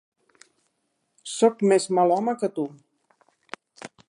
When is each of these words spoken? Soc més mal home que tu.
Soc 1.33 1.61
més 1.73 1.87
mal 1.99 2.17
home 2.19 2.35
que 2.43 2.53
tu. 2.57 2.67